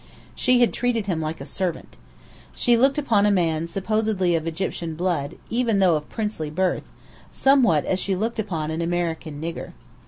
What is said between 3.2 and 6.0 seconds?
a man supposedly of Egyptian blood, even though